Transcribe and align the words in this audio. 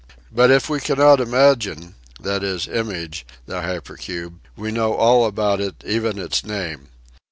But 0.31 0.49
if 0.49 0.67
we 0.67 0.79
cannot 0.79 1.21
imagine— 1.21 1.93
that 2.19 2.43
is, 2.43 2.67
image— 2.67 3.23
the 3.45 3.61
hyper 3.61 3.95
cube 3.97 4.39
we 4.55 4.71
know 4.71 4.95
all 4.95 5.27
about 5.27 5.59
it, 5.61 5.83
even 5.85 6.17
its 6.17 6.43
name. 6.43 6.87